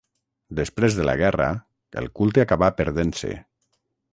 [0.59, 1.49] Després de la guerra,
[2.03, 3.35] el culte acaba perdent-se.